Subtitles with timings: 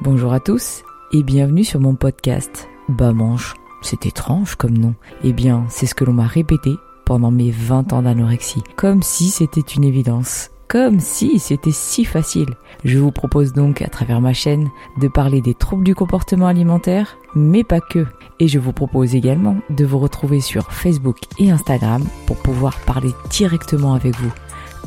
[0.00, 0.82] Bonjour à tous
[1.12, 2.68] et bienvenue sur mon podcast.
[2.88, 4.94] Bah manche, c'est étrange comme nom.
[5.22, 6.74] Eh bien, c'est ce que l'on m'a répété
[7.06, 8.62] pendant mes 20 ans d'anorexie.
[8.76, 10.50] Comme si c'était une évidence.
[10.68, 12.48] Comme si c'était si facile.
[12.84, 14.68] Je vous propose donc à travers ma chaîne
[15.00, 18.04] de parler des troubles du comportement alimentaire, mais pas que.
[18.40, 23.12] Et je vous propose également de vous retrouver sur Facebook et Instagram pour pouvoir parler
[23.30, 24.32] directement avec vous.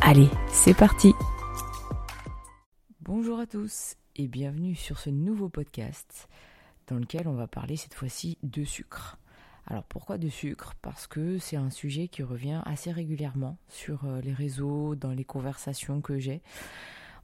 [0.01, 1.15] Allez, c'est parti
[3.05, 6.27] Bonjour à tous et bienvenue sur ce nouveau podcast
[6.87, 9.19] dans lequel on va parler cette fois-ci de sucre.
[9.67, 10.73] Alors pourquoi de sucre?
[10.81, 15.23] Parce que c'est un sujet qui revient assez régulièrement sur euh, les réseaux, dans les
[15.23, 16.41] conversations que j'ai.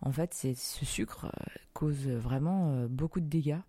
[0.01, 3.61] En fait, ce sucre euh, cause vraiment euh, beaucoup de dégâts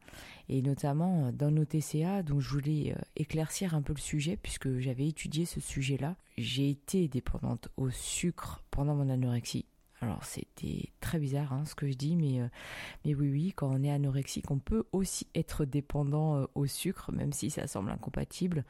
[0.51, 2.23] et notamment dans nos TCA.
[2.23, 6.17] Donc je voulais éclaircir un peu le sujet puisque j'avais étudié ce sujet-là.
[6.37, 9.65] J'ai été dépendante au sucre pendant mon anorexie
[10.05, 12.49] alors c'était très bizarre hein, ce que je dis, mais, euh,
[13.05, 17.11] mais oui, oui, quand on est anorexique, on peut aussi être dépendant euh, au sucre,
[17.11, 18.65] même si ça semble incompatible.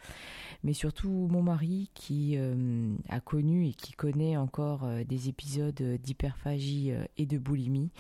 [0.63, 6.93] Mais surtout mon mari qui euh, a connu et qui connaît encore des épisodes d'hyperphagie
[7.17, 7.91] et de boulimie.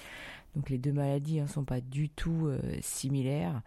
[0.54, 2.48] Donc les deux maladies ne hein, sont pas du tout
[2.80, 3.62] similaires,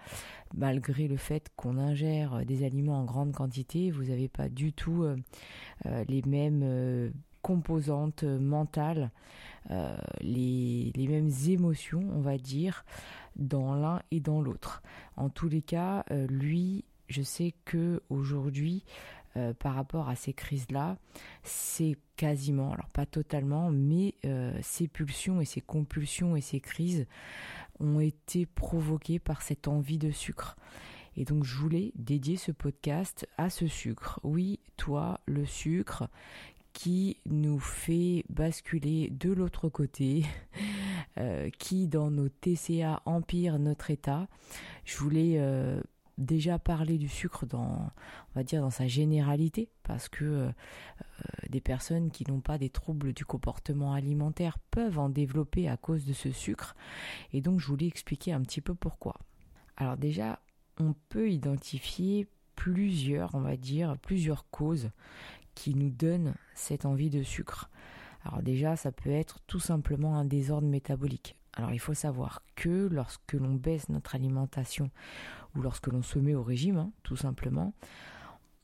[0.55, 5.05] malgré le fait qu'on ingère des aliments en grande quantité, vous n'avez pas du tout
[5.85, 7.11] les mêmes
[7.47, 9.11] composantes mentales,
[9.71, 12.85] euh, les, mêmes émotions, on va dire,
[13.35, 14.81] dans l'un et dans l'autre.
[15.15, 18.85] En tous les cas, euh, lui, je sais que aujourd'hui,
[19.35, 20.97] euh, par rapport à ces crises-là,
[21.43, 24.15] c'est quasiment, alors pas totalement, mais
[24.61, 27.05] ces pulsions et ces compulsions et ces crises
[27.79, 30.55] ont été provoquées par cette envie de sucre.
[31.15, 34.19] Et donc je voulais dédier ce podcast à ce sucre.
[34.23, 36.09] Oui, toi, le sucre
[36.77, 40.23] qui nous fait basculer de l'autre côté,
[41.17, 44.27] euh, qui dans nos TCA empire notre état.
[44.85, 45.81] Je voulais euh,
[46.19, 47.89] déjà parler du sucre dans,
[48.35, 50.51] va dire, dans sa généralité, parce que euh,
[51.49, 56.05] des personnes qui n'ont pas des troubles du comportement alimentaire peuvent en développer à cause
[56.05, 56.75] de ce sucre.
[57.33, 59.15] Et donc je voulais expliquer un petit peu pourquoi.
[59.77, 60.43] Alors déjà,
[60.79, 64.91] on peut identifier plusieurs, on va dire, plusieurs causes
[65.57, 67.71] qui nous donne cette envie de sucre.
[68.23, 71.35] Alors déjà, ça peut être tout simplement un désordre métabolique.
[71.53, 74.91] Alors il faut savoir que lorsque l'on baisse notre alimentation
[75.55, 77.73] ou lorsque l'on se met au régime, hein, tout simplement,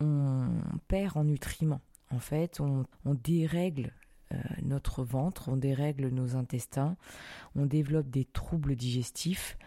[0.02, 0.50] on
[0.88, 1.82] perd en nutriments.
[2.12, 3.92] En fait, on, dérègle
[4.32, 6.96] euh, notre ventre, on dérègle nos intestins,
[7.56, 9.58] on développe des troubles digestifs,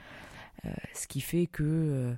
[0.64, 2.14] euh, ce qui fait que euh,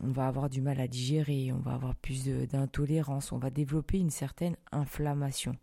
[0.00, 3.98] on, va avoir du mal à digérer, on va avoir plus d'intolérance, on va développer
[3.98, 5.56] une certaine inflammation.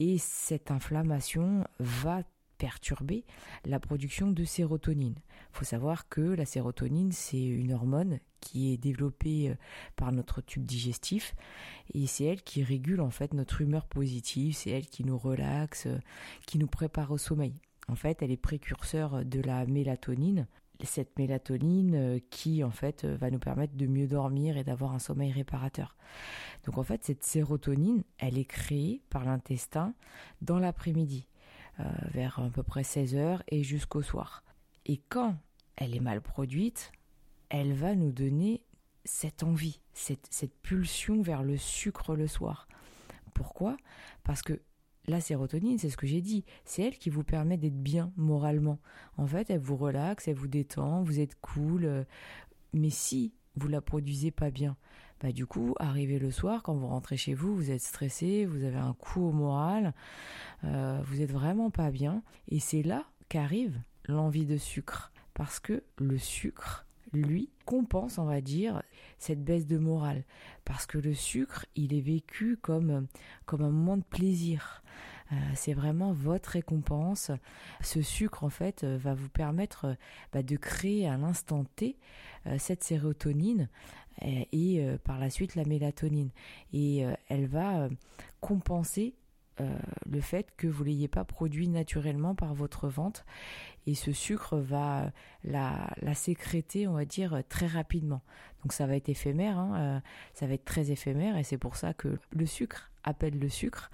[0.00, 2.22] Et cette inflammation va
[2.58, 3.24] perturber
[3.64, 5.16] la production de sérotonine.
[5.18, 9.54] Il faut savoir que la sérotonine, c'est une hormone qui est développée euh,
[9.96, 11.34] par notre tube digestif
[11.94, 15.86] et c'est elle qui régule en fait notre humeur positive, c'est elle qui nous relaxe,
[15.86, 15.98] euh,
[16.46, 17.54] qui nous prépare au sommeil.
[17.88, 20.46] En fait, elle est précurseur de la mélatonine,
[20.82, 24.92] cette mélatonine euh, qui en fait euh, va nous permettre de mieux dormir et d'avoir
[24.92, 25.96] un sommeil réparateur.
[26.64, 29.94] Donc en fait cette sérotonine, elle est créée par l'intestin
[30.42, 31.26] dans l'après-midi,
[31.80, 34.42] euh, vers à peu près 16 heures et jusqu'au soir.
[34.86, 35.36] Et quand
[35.76, 36.92] elle est mal produite,
[37.48, 38.62] elle va nous donner
[39.04, 42.66] cette envie, cette, cette pulsion vers le sucre le soir.
[43.32, 43.76] Pourquoi?
[44.22, 44.60] Parce que
[45.06, 48.78] la sérotonine, c'est ce que j'ai dit, c'est elle qui vous permet d'être bien moralement.
[49.16, 51.84] En fait, elle vous relaxe, elle vous détend, vous êtes cool.
[51.84, 52.04] Euh,
[52.72, 54.76] mais si vous la produisez pas bien,
[55.20, 58.64] bah du coup, arrivé le soir, quand vous rentrez chez vous, vous êtes stressé, vous
[58.64, 59.94] avez un coup au moral,
[60.64, 62.22] euh, vous êtes vraiment pas bien.
[62.48, 65.12] Et c'est là qu'arrive l'envie de sucre.
[65.34, 66.83] Parce que le sucre,
[67.18, 68.82] lui, compense, on va dire,
[69.18, 70.24] cette baisse de morale.
[70.64, 73.06] Parce que le sucre, il est vécu comme,
[73.46, 74.82] comme un moment de plaisir.
[75.32, 77.30] Euh, c'est vraiment votre récompense.
[77.80, 79.94] Ce sucre, en fait, euh, va vous permettre euh,
[80.32, 81.96] bah, de créer à l'instant T
[82.58, 83.70] cette sérotonine
[84.20, 86.28] et, par la suite la mélatonine.
[86.74, 87.88] Et elle va
[88.42, 89.14] compenser
[89.58, 93.24] le fait que vous l'ayez pas produit naturellement par votre ventre
[93.86, 95.12] et ce sucre va
[95.44, 98.22] la, sécréter, on va dire, très rapidement.
[98.62, 100.02] Donc ça va être éphémère, hein,
[100.32, 103.90] ça va être très éphémère et c'est pour ça que le sucre appelle le sucre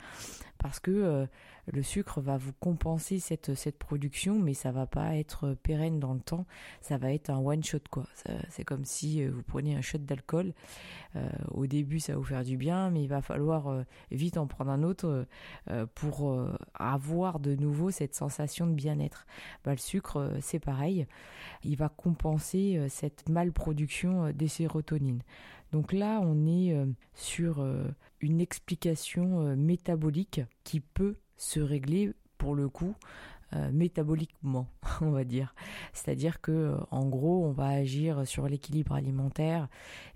[0.61, 1.27] parce que euh,
[1.73, 6.21] le sucre va vous compenser cette, production, mais ça va pas être pérenne dans le
[6.21, 6.47] temps.
[6.81, 8.05] Ça va être un one shot quoi.
[8.49, 10.53] C'est comme si euh, vous preniez un shot d'alcool.
[11.17, 14.47] Euh, au début, ça va vous faire du bien, mais il va falloir vite en
[14.47, 15.27] prendre un autre
[15.95, 19.27] pour avoir de nouveau cette sensation de bien-être.
[19.65, 21.07] Bah, le sucre, c'est pareil.
[21.65, 25.23] Il va compenser cette malproduction des sérotonines.
[25.73, 26.75] Donc là, on est
[27.15, 27.65] sur
[28.21, 32.95] une explication métabolique qui peut se régler pour le coup
[33.57, 34.69] euh, métaboliquement,
[35.01, 35.57] on va dire.
[35.93, 39.67] C'est-à-dire que, euh, en gros, on va agir sur l'équilibre alimentaire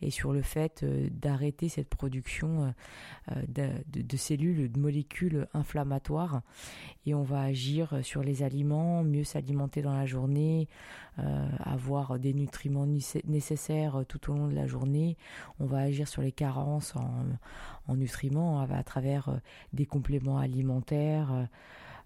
[0.03, 2.73] et sur le fait euh, d'arrêter cette production
[3.49, 6.43] de, cellules, de molécules inflammatoires,
[7.07, 10.69] et on va agir sur les aliments, mieux s'alimenter dans la journée,
[11.59, 12.87] avoir des nutriments
[13.25, 15.17] nécessaires tout au long de la journée.
[15.61, 17.25] On va agir sur les carences en,
[17.89, 19.41] en nutriments à, travers
[19.73, 21.49] des compléments alimentaires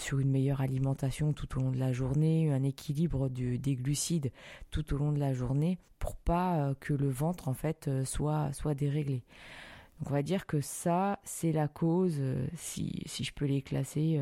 [0.00, 4.30] sur une meilleure alimentation tout au long de la journée, un équilibre des glucides
[4.70, 8.04] tout au long de la journée pour pas euh, que le ventre en fait euh,
[8.04, 9.22] soit, soit déréglé.
[9.98, 13.62] Donc on va dire que ça, c'est la cause, euh, si, si je peux les
[13.62, 14.20] classer,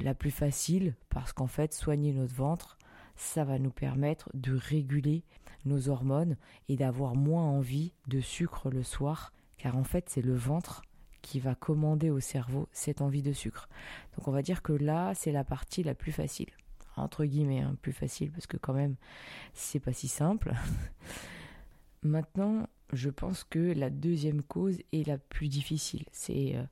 [0.00, 2.76] la plus facile, parce qu'en fait, soigner notre ventre,
[3.16, 5.24] ça va nous permettre de réguler
[5.64, 6.36] nos hormones
[6.68, 10.82] et d'avoir moins envie de sucre le soir, car en fait, c'est le ventre
[11.22, 13.68] qui va commander au cerveau cette envie de sucre.
[14.16, 16.50] Donc on va dire que là, c'est la partie la plus facile.
[16.96, 18.96] Entre guillemets, hein, plus facile parce que quand même,
[19.54, 20.52] c'est pas si simple.
[22.02, 26.04] Maintenant, je pense que la deuxième cause est la plus difficile.
[26.12, 26.64] C'est euh,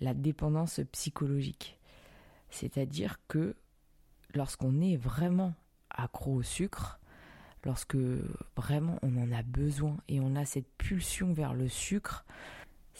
[0.00, 1.78] la dépendance psychologique.
[2.50, 3.56] C'est-à-dire que
[4.34, 5.54] lorsqu'on est vraiment
[5.90, 7.00] accro au sucre,
[7.64, 7.96] lorsque
[8.56, 12.24] vraiment on en a besoin et on a cette pulsion vers le sucre,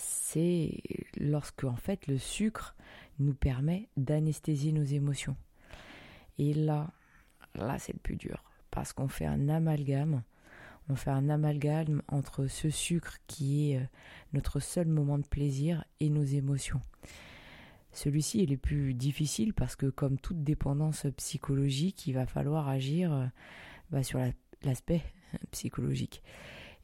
[0.03, 0.83] c'est
[1.17, 2.75] lorsque en fait le sucre
[3.19, 5.37] nous permet d'anesthésier nos émotions.
[6.39, 6.91] Et là,
[7.55, 10.23] là c'est le plus dur parce qu'on fait un amalgame,
[10.89, 13.85] on fait un amalgame entre ce sucre qui est euh,
[14.33, 16.81] notre seul moment de plaisir et nos émotions.
[17.93, 23.13] Celui-ci est le plus difficile parce que comme toute dépendance psychologique, il va falloir agir
[23.13, 23.27] euh,
[23.91, 24.19] bah, sur
[24.65, 25.03] l'aspect
[25.51, 26.23] psychologique.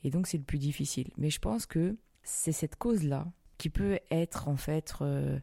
[0.05, 1.11] Et donc c'est le plus difficile.
[1.17, 3.27] Mais je pense que c'est cette cause-là
[3.59, 5.39] qui peut être en fait euh,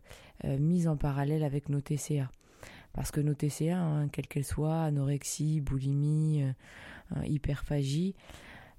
[0.45, 2.31] euh, mise en parallèle avec nos TCA.
[2.93, 8.15] Parce que nos TCA, hein, quelles qu'elles soient, anorexie, boulimie, euh, hyperphagie,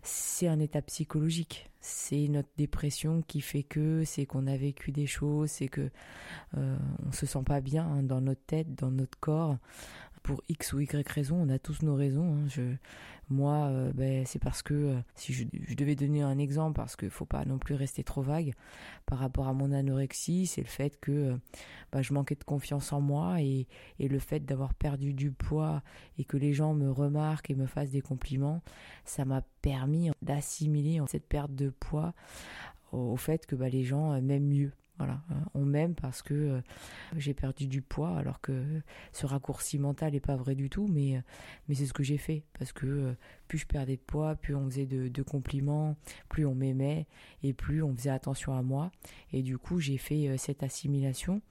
[0.02, 1.70] c'est un état psychologique.
[1.81, 5.90] C'est notre dépression qui fait que, c'est qu'on a vécu des choses, c'est que
[6.54, 9.58] on se sent pas bien hein, dans notre tête, dans notre corps.
[10.26, 12.37] Pour X ou Y raison, on a tous nos raisons.
[12.37, 12.76] Hein.
[13.31, 15.44] Moi, euh, ben, c'est parce que, euh, si je,
[15.76, 18.52] devais donner un exemple, parce qu'il faut pas non plus rester trop vague,
[19.05, 21.37] par rapport à mon anorexie, c'est le fait que euh,
[21.93, 23.69] ben, je manquais de confiance en moi et,
[24.00, 25.81] et le fait d'avoir perdu du poids
[26.19, 28.62] et que les gens me remarquent et me fassent des compliments,
[29.05, 32.14] ça m'a permis d'assimiler cette perte de poids
[32.90, 34.73] au, fait que ben, les gens m'aiment mieux.
[34.98, 36.60] Voilà, euh, on m'aime parce que euh,
[37.16, 38.64] j'ai perdu du poids, alors que
[39.12, 41.20] ce raccourci mental n'est pas vrai du tout, mais, euh,
[41.69, 42.44] mais c'est ce que j'ai fait.
[42.58, 43.14] Parce que
[43.46, 45.96] plus je perdais de poids, plus on faisait de, compliments,
[46.28, 47.06] plus on m'aimait,
[47.43, 48.90] et plus on faisait attention à moi.
[49.32, 51.42] Et du coup, j'ai fait cette assimilation.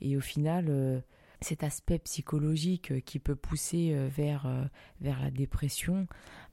[0.00, 1.02] Et au final,
[1.40, 4.68] cet aspect psychologique qui peut pousser vers,
[5.00, 6.06] vers la dépression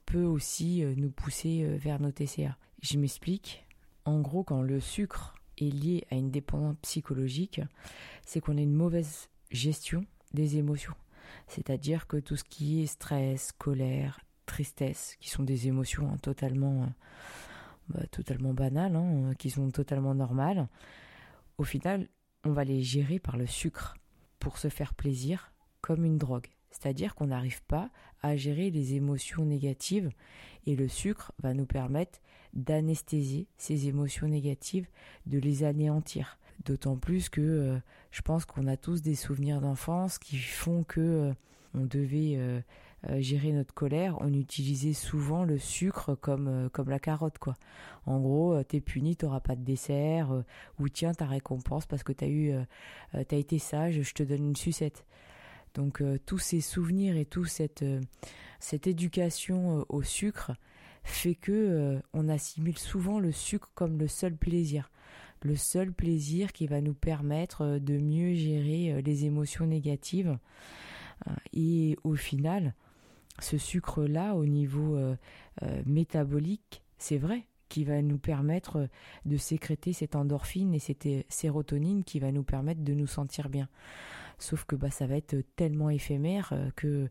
[0.06, 2.56] peut aussi nous pousser vers nos TCA.
[2.82, 3.66] Je m'explique.
[4.04, 7.60] En gros, quand le sucre est lié à une dépendance psychologique,
[8.24, 10.94] c'est qu'on a une mauvaise gestion des émotions.
[11.46, 16.88] C'est-à-dire que tout ce qui est stress, colère, tristesse, qui sont des émotions hein, totalement,
[17.88, 20.68] bah, totalement banales, hein, qui sont totalement normales,
[21.58, 22.08] au final,
[22.44, 23.94] on va les gérer par le sucre
[24.38, 26.48] pour se faire plaisir comme une drogue.
[26.70, 30.10] C'est-à-dire qu'on n'arrive pas à gérer les émotions négatives
[30.66, 32.20] et le sucre va nous permettre
[32.54, 34.86] d'anesthésier ces émotions négatives,
[35.26, 36.38] de les anéantir.
[36.64, 37.78] D'autant plus que euh,
[38.10, 41.32] je pense qu'on a tous des souvenirs d'enfance qui font que euh,
[41.74, 42.60] on devait euh,
[43.18, 47.54] gérer notre colère, on utilisait souvent le sucre comme comme la carotte quoi.
[48.06, 50.30] En gros, t'es puni, t'auras pas de dessert
[50.78, 52.54] ou tiens ta récompense parce que t'as eu
[53.12, 55.04] t'as été sage, je te donne une sucette.
[55.74, 57.84] Donc tous ces souvenirs et toute cette,
[58.58, 60.52] cette éducation au sucre
[61.04, 64.90] fait que on assimile souvent le sucre comme le seul plaisir,
[65.42, 70.38] le seul plaisir qui va nous permettre de mieux gérer les émotions négatives.
[71.52, 72.74] Et au final,
[73.38, 74.98] ce sucre-là, au niveau
[75.86, 78.88] métabolique, c'est vrai qui va nous permettre
[79.24, 83.68] de sécréter cette endorphine et cette sérotonine qui va nous permettre de nous sentir bien.
[84.44, 87.08] Sauf que bah, ça va être tellement éphémère euh, que, euh,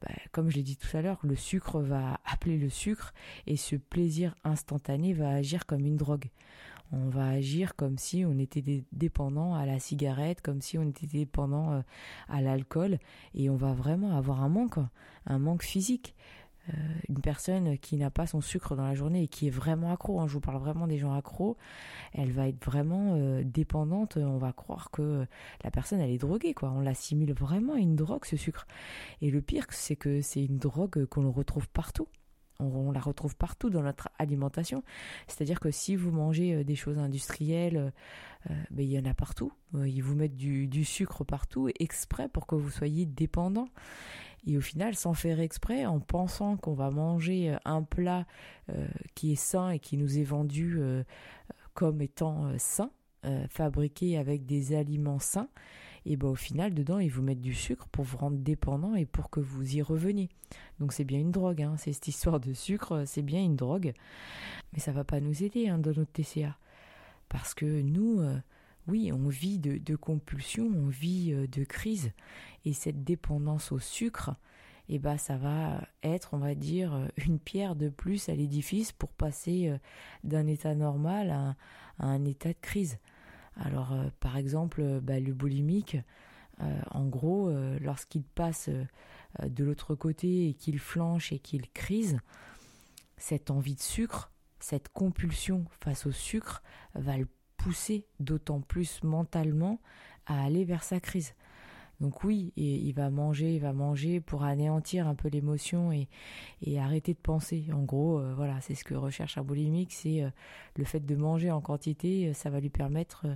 [0.00, 3.14] bah, comme je l'ai dit tout à l'heure, le sucre va appeler le sucre
[3.46, 6.30] et ce plaisir instantané va agir comme une drogue.
[6.90, 11.06] On va agir comme si on était dépendant à la cigarette, comme si on était
[11.06, 11.80] dépendant euh,
[12.28, 12.98] à l'alcool
[13.34, 14.78] et on va vraiment avoir un manque,
[15.26, 16.16] un manque physique.
[16.70, 16.72] Euh,
[17.08, 20.20] une personne qui n'a pas son sucre dans la journée et qui est vraiment accro,
[20.20, 21.58] hein, je vous parle vraiment des gens accros,
[22.14, 25.26] elle va être vraiment euh, dépendante, on va croire que
[25.62, 28.66] la personne elle est droguée quoi, on l'assimile vraiment à une drogue ce sucre.
[29.20, 32.08] Et le pire c'est que c'est une drogue qu'on retrouve partout.
[32.72, 34.82] On, la retrouve partout dans notre alimentation.
[35.26, 37.92] C'est-à-dire que si vous mangez euh, des choses industrielles,
[38.70, 39.52] ben, il y en a partout.
[39.72, 43.68] Ils vous mettent du, sucre partout exprès pour que vous soyez dépendant.
[44.46, 48.26] Et au final, sans faire exprès, en pensant qu'on va manger euh, un plat
[48.70, 51.02] euh, qui est sain et qui nous est vendu euh,
[51.72, 52.90] comme étant sain,
[53.48, 55.48] fabriqué avec des aliments sains,
[56.06, 59.06] et ben au final, dedans, ils vous mettent du sucre pour vous rendre dépendant et
[59.06, 60.28] pour que vous y reveniez.
[60.80, 61.76] Donc c'est bien une drogue, hein.
[61.78, 63.92] c'est cette histoire de sucre, c'est bien une drogue,
[64.72, 66.56] mais ça va pas nous aider hein, dans notre TCA.
[67.28, 68.22] Parce que nous,
[68.86, 72.12] oui, on vit de, compulsions, on vit de crise.
[72.64, 74.36] Et cette dépendance au sucre,
[74.88, 79.10] eh ben, ça va être, on va dire, une pierre de plus à l'édifice pour
[79.10, 79.78] passer euh,
[80.24, 81.56] d'un état normal à,
[81.98, 82.98] un état de crise.
[83.56, 85.96] Alors, euh, par exemple, euh, bah, le boulimique,
[86.92, 88.70] en gros, lorsqu'il passe
[89.42, 92.20] de l'autre côté et qu'il flanche et qu'il crise,
[93.16, 94.30] cette envie de sucre,
[94.60, 96.62] cette compulsion face au sucre
[96.94, 99.80] va le pousser d'autant plus mentalement
[100.26, 101.34] à aller vers sa crise.
[102.00, 106.08] Donc oui, il va manger, il va manger pour anéantir un peu l'émotion et,
[106.78, 107.66] arrêter de penser.
[107.72, 110.30] En gros, euh, voilà, c'est ce que recherche un boulimique, c'est euh,
[110.76, 113.26] le fait de manger en quantité, euh, ça va lui permettre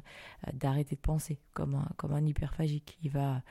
[0.53, 2.99] d'arrêter de penser, comme un, hyperphagique.
[3.03, 3.43] Il va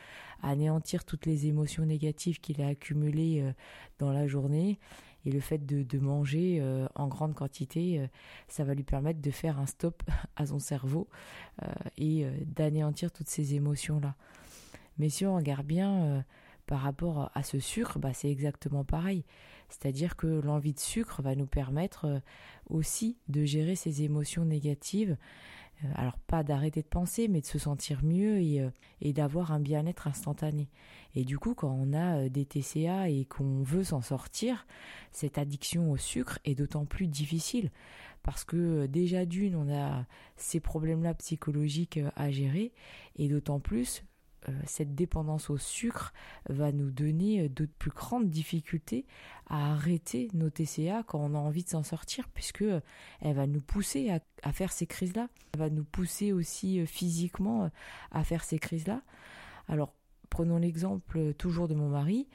[0.44, 3.54] anéantir toutes les émotions négatives qu'il a accumulées
[3.98, 4.80] dans la journée.
[5.26, 6.64] Et le fait de, de manger
[6.96, 8.08] en grande quantité,
[8.48, 10.04] ça va lui permettre de faire un stop
[10.36, 11.08] à son cerveau
[11.98, 14.16] et d'anéantir toutes ces émotions-là.
[14.98, 16.22] Mais si on regarde bien euh,
[16.66, 19.24] par rapport à ce sucre, bah, c'est exactement pareil.
[19.70, 22.20] C'est-à-dire que l'envie de sucre va nous permettre euh,
[22.70, 25.18] aussi de gérer ces émotions négatives.
[25.84, 28.68] Euh, alors pas d'arrêter de penser, mais de se sentir mieux et,
[29.02, 30.70] et d'avoir un bien-être instantané.
[31.16, 34.68] Et du coup, quand on a des TCA et qu'on veut s'en sortir,
[35.12, 37.72] cette addiction au sucre est d'autant plus difficile
[38.28, 42.74] parce que déjà d'une, on a ces problèmes-là psychologiques à gérer
[43.16, 44.04] et d'autant plus
[44.66, 46.14] cette dépendance au sucre
[46.50, 49.06] va nous donner euh, de plus grandes difficultés
[49.48, 52.82] à arrêter nos TCA quand on a envie de s'en sortir, puisque euh,
[53.22, 54.10] elle va nous pousser
[54.44, 55.28] à, faire ces crises-là.
[55.54, 57.70] Elle va nous pousser aussi physiquement
[58.12, 59.02] à faire ces crises-là.
[59.68, 59.94] Alors,
[60.30, 62.28] prenons l'exemple toujours de mon mari,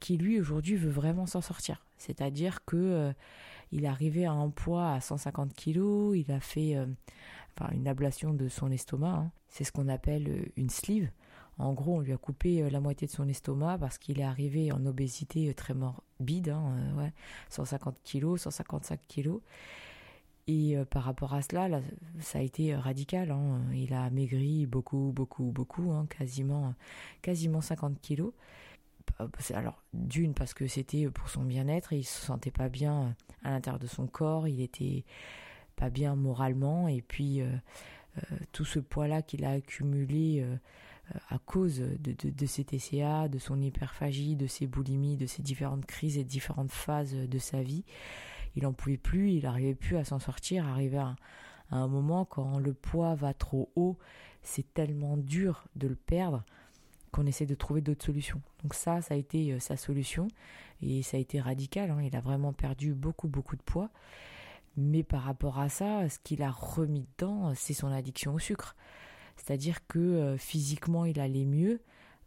[0.00, 1.84] qui lui aujourd'hui veut vraiment s'en sortir.
[1.98, 3.12] C'est-à-dire que
[3.70, 6.76] il est arrivé à un poids à 150 kg, il a fait
[7.72, 9.14] une ablation de son estomac.
[9.14, 9.32] Hein.
[9.48, 11.10] C'est ce qu'on appelle une sleeve.
[11.58, 14.24] En gros, on lui a coupé euh, la moitié de son estomac parce qu'il est
[14.24, 17.12] arrivé en obésité euh, très morbide, hein, euh, ouais,
[17.50, 19.38] 150 kg, 155 kg.
[20.48, 21.80] Et par rapport à cela,
[22.18, 23.30] ça a été radical.
[23.30, 23.60] Hein.
[23.74, 26.74] Il a maigri beaucoup, beaucoup, beaucoup, hein, quasiment,
[27.22, 28.32] quasiment 50 kilos.
[29.54, 33.78] Alors, d'une, parce que c'était pour son bien-être, il se sentait pas bien à l'intérieur
[33.78, 35.04] de son corps, il était
[35.76, 37.40] pas bien moralement, et puis
[38.50, 40.44] tout ce poids-là qu'il a accumulé
[41.28, 45.84] à cause de, de, ces TCA, de son hyperphagie, de ses boulimies, de ses différentes
[45.86, 47.84] crises et différentes phases de sa vie.
[48.56, 51.16] Il n'en pouvait plus, il n'arrivait plus à s'en sortir, arriver à,
[51.70, 53.98] à, un moment quand le poids va trop haut,
[54.42, 56.44] c'est tellement dur de le perdre
[57.12, 58.40] qu'on essaie de trouver d'autres solutions.
[58.62, 60.28] Donc ça, ça a été euh, sa solution
[60.80, 61.90] et ça a été radical.
[61.90, 62.02] Hein.
[62.02, 63.90] Il a vraiment perdu beaucoup, beaucoup de poids.
[64.76, 68.74] Mais par rapport à ça, ce qu'il a remis dedans, c'est son addiction au sucre.
[69.36, 71.80] C'est-à-dire que euh, physiquement il allait mieux,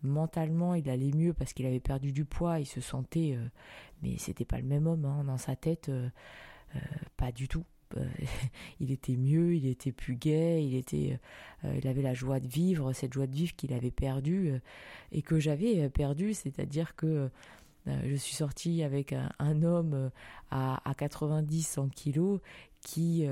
[0.04, 3.46] mentalement il allait mieux parce qu'il avait perdu du poids, il se sentait, euh,
[4.02, 6.10] mais c'était pas le même homme hein, dans sa tête, euh,
[7.18, 7.66] pas du tout.
[8.82, 11.18] il était mieux, il était plus gai, il était,
[11.64, 14.52] il avait la joie de vivre, cette joie de vivre qu'il avait perdue
[15.14, 17.30] et que j'avais perdue, c'est-à-dire que
[17.86, 20.12] je suis sortie avec un, homme
[20.50, 22.42] à, à 90-100 kilos
[22.82, 23.26] qui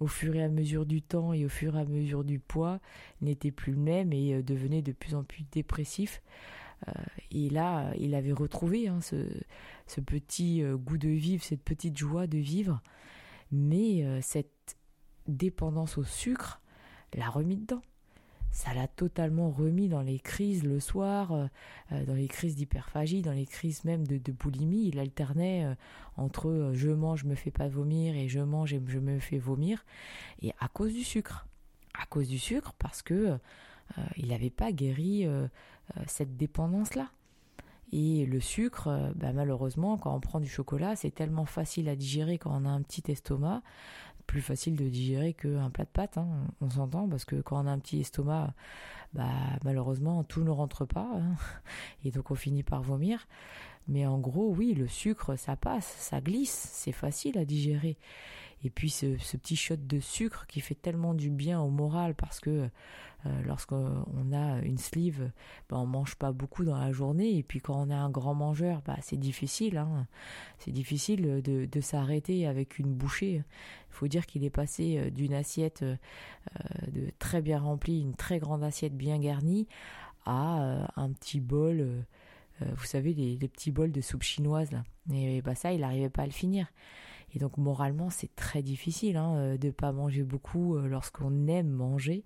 [0.00, 2.80] au fur et à mesure du temps et au fur et à mesure du poids,
[3.20, 6.22] n'était plus le même et euh, devenait de plus en plus dépressif.
[6.88, 6.92] Euh,
[7.30, 12.26] et là, il avait retrouvé hein, ce, petit euh, goût de vivre, cette petite joie
[12.26, 12.82] de vivre.
[13.52, 14.76] Mais cette
[15.26, 16.60] dépendance au sucre
[17.14, 17.82] l'a remis dedans
[18.50, 21.46] ça l'a totalement remis dans les crises le soir, euh,
[21.92, 24.88] euh, dans les crises d'hyperphagie, dans les crises même de, boulimie.
[24.88, 25.74] Il alternait euh,
[26.16, 29.38] entre je mange, je me fais pas vomir et je mange et je me fais
[29.38, 29.84] vomir.
[30.42, 31.46] Et à cause du sucre.
[31.94, 33.38] À cause du sucre parce que
[34.16, 35.26] il n'avait pas guéri
[36.06, 37.10] cette dépendance-là.
[37.92, 42.38] Et le sucre, bah, malheureusement, quand on prend du chocolat, c'est tellement facile à digérer
[42.38, 43.62] quand on a un petit estomac
[44.30, 46.28] plus facile de digérer qu'un plat de pâtes, hein,
[46.60, 48.54] on s'entend, parce que quand on a un petit estomac,
[49.12, 49.26] bah,
[49.64, 51.34] malheureusement, tout ne rentre pas, hein,
[52.04, 53.26] et donc on finit par vomir.
[53.88, 57.96] Mais en gros, oui, le sucre, ça passe, ça glisse, c'est facile à digérer.
[58.62, 62.40] Et puis ce, petit shot de sucre qui fait tellement du bien au moral parce
[62.40, 62.68] que
[63.26, 65.30] euh, lorsqu'on a une sleeve,
[65.68, 67.36] ben, on mange pas beaucoup dans la journée.
[67.36, 69.78] Et puis quand on est un grand mangeur, bah, c'est difficile.
[69.78, 70.06] Hein.
[70.58, 73.36] C'est difficile de, s'arrêter avec une bouchée.
[73.36, 75.96] Il faut dire qu'il est passé euh, d'une assiette euh,
[77.18, 79.66] très bien remplie, une très grande assiette bien garnie,
[80.26, 82.04] à un petit bol.
[82.60, 84.70] vous savez les, petits bols de soupe chinoise.
[85.12, 86.66] Et, bah ça, il n'arrivait pas à le finir.
[87.34, 91.46] Et donc moralement, c'est très difficile hein, euh, de ne pas manger beaucoup euh, lorsqu'on
[91.46, 92.24] aime manger.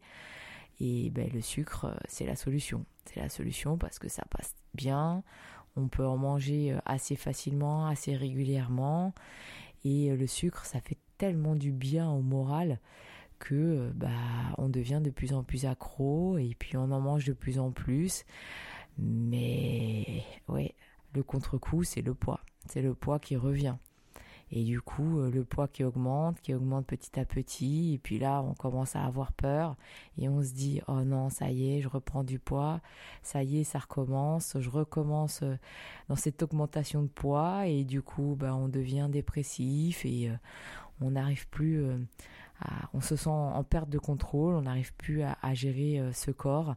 [0.80, 2.84] Et ben, le sucre, euh, c'est la solution.
[3.04, 5.22] C'est la solution parce que ça passe bien.
[5.76, 9.12] On peut en manger assez facilement, assez régulièrement.
[9.84, 12.78] Et le sucre, ça fait tellement du bien au moral
[13.40, 14.08] que bah
[14.56, 17.72] on devient de plus en plus accro et puis on en mange de plus en
[17.72, 18.24] plus.
[18.98, 20.74] Mais ouais,
[21.12, 22.40] le contre-coup, c'est le poids.
[22.66, 23.76] C'est le poids qui revient.
[24.50, 27.94] Et du coup, euh, le poids qui augmente, qui augmente petit à petit.
[27.94, 29.76] Et puis là, on commence à avoir peur.
[30.18, 32.80] Et on se dit, oh non, ça y est, je reprends du poids.
[33.22, 34.56] Ça y est, ça recommence.
[34.60, 35.56] Je recommence euh,
[36.08, 37.66] dans cette augmentation de poids.
[37.66, 40.34] Et du coup, bah, on devient dépressif et euh,
[41.00, 41.84] on n'arrive plus
[42.60, 44.54] à, on se sent en perte de contrôle.
[44.54, 46.76] On n'arrive plus à, à gérer ce corps.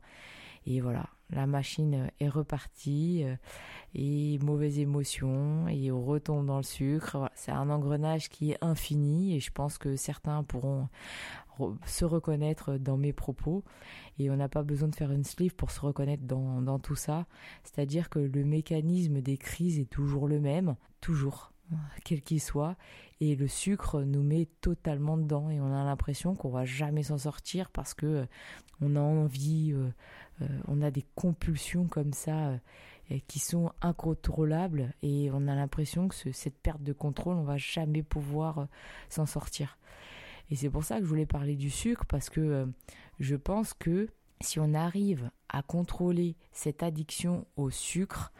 [0.69, 3.37] Et voilà, la machine est repartie euh,
[3.95, 7.31] et mauvaise émotion et on retombe dans le sucre.
[7.35, 10.89] C'est un engrenage qui est infini et je pense que certains pourront
[11.85, 13.63] se reconnaître dans mes propos
[14.19, 16.95] et on n'a pas besoin de faire une sleeve pour se reconnaître dans, dans tout
[16.95, 17.27] ça.
[17.63, 21.53] C'est-à-dire que le mécanisme des crises est toujours le même, toujours
[22.03, 22.75] quel qu'il soit,
[23.19, 27.17] et le sucre nous met totalement dedans et on a l'impression qu'on va jamais s'en
[27.17, 28.25] sortir parce que euh,
[28.79, 29.89] on a envie euh,
[30.41, 32.59] euh, on a des compulsions comme ça
[33.27, 38.03] qui sont incontrôlables et on a l'impression que cette perte de contrôle, on va jamais
[38.03, 38.67] pouvoir
[39.07, 39.77] s'en sortir.
[40.51, 42.67] Et c'est pour ça que je voulais parler du sucre parce que
[43.21, 44.09] je pense que
[44.41, 48.33] si on arrive à contrôler cette addiction au sucre,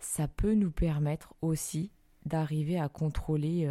[0.00, 1.92] ça peut nous permettre aussi
[2.28, 3.68] d'arriver à contrôler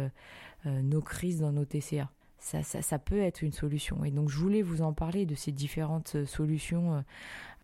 [0.64, 2.10] nos crises dans nos TCA.
[2.38, 4.04] Ça, peut être une solution.
[4.04, 7.02] Et donc je voulais vous en parler de ces différentes solutions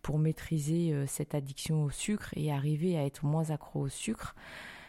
[0.05, 4.35] pour maîtriser euh, cette addiction au sucre et arriver à être moins accro au sucre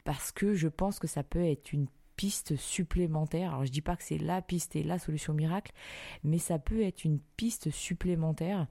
[0.05, 3.55] parce que je pense que ça peut être une piste supplémentaire.
[3.55, 5.73] Alors je dis pas que c'est la piste et la solution miracle,
[6.23, 8.67] mais ça peut être une piste supplémentaire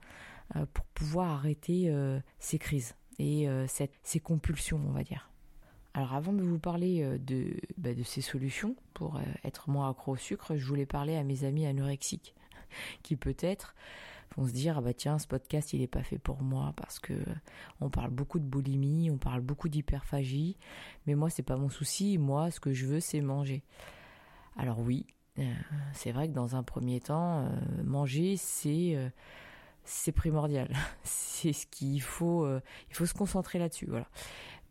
[0.54, 5.30] euh, pour pouvoir arrêter euh, ces crises et ces compulsions, on va dire.
[5.96, 10.16] Alors avant de vous parler de, bah, de ces solutions pour être moins accro au
[10.16, 12.34] sucre, je voulais parler à mes amis anorexiques
[13.02, 13.74] qui peut-être
[14.36, 16.98] vont se dire ah bah tiens ce podcast il est pas fait pour moi parce
[16.98, 17.14] que
[17.80, 20.56] on parle beaucoup de boulimie, on parle beaucoup d'hyperphagie,
[21.06, 23.62] mais moi c'est pas mon souci, moi ce que je veux c'est manger.
[24.56, 25.06] Alors oui,
[25.38, 25.52] euh,
[25.92, 29.08] c'est vrai que dans un premier temps euh, manger c'est euh,
[29.84, 30.68] c'est primordial.
[31.04, 32.46] c'est ce qu'il faut
[32.90, 34.08] il faut se concentrer là-dessus, voilà.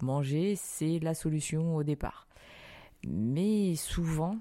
[0.01, 2.27] Manger c'est la solution au départ.
[3.07, 4.39] Mais souvent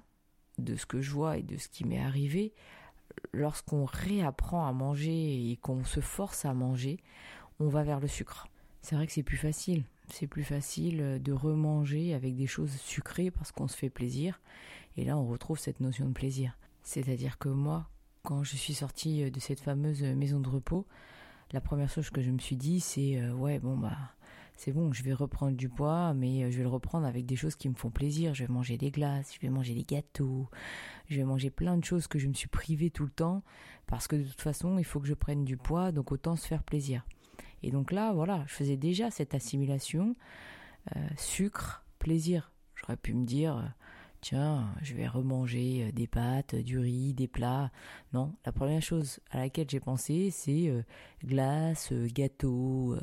[0.59, 2.53] de ce que je vois et de ce qui m'est arrivé,
[3.33, 6.99] lorsqu'on réapprend à manger et qu'on se force à manger,
[7.61, 8.49] on va vers le sucre.
[8.83, 9.85] C'est vrai que c'est plus facile.
[10.09, 14.41] C'est plus facile de remanger avec des choses sucrées parce qu'on se fait plaisir.
[14.97, 16.59] Et là, on retrouve cette notion de plaisir.
[16.83, 17.89] C'est-à-dire que moi,
[18.23, 20.87] quand je suis sortie de cette fameuse maison de repos,
[21.53, 23.97] la première chose que je me suis dit, c'est euh, ouais, bon bah
[24.57, 27.37] c'est bon, je vais reprendre du poids, mais euh, je vais le reprendre avec des
[27.37, 28.35] choses qui me font plaisir.
[28.35, 30.49] Je vais manger des glaces, je vais manger des gâteaux,
[31.09, 33.43] je vais manger plein de choses que je me suis privée tout le temps,
[33.87, 36.47] parce que de toute façon, il faut que je prenne du poids, donc autant se
[36.47, 37.05] faire plaisir.
[37.63, 40.17] Et donc là, voilà, je faisais déjà cette assimilation,
[40.97, 42.53] euh, sucre, plaisir.
[42.75, 43.63] J'aurais pu me dire, euh,
[44.25, 47.71] tiens, je vais remanger euh, des pâtes, du riz, des plats.
[48.13, 50.83] Non, la première chose à laquelle j'ai pensé, c'est euh,
[51.25, 52.97] glace, euh, gâteau,